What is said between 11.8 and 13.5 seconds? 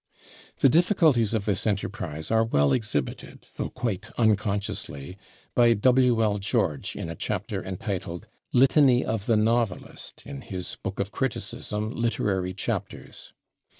"Literary Chapters."